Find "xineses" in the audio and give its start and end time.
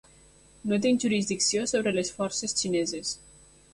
2.63-3.13